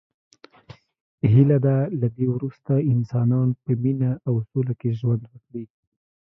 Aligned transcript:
هیله 1.33 1.57
ده 1.65 1.75
له 1.99 2.07
دی 2.15 2.25
وروسته 2.35 2.73
انسانان 2.93 3.47
په 3.63 3.71
مینه 3.83 4.11
او 4.27 4.33
سوله 4.49 4.73
کې 4.79 4.89
ژوند 4.99 5.23
وکړي. 5.27 5.63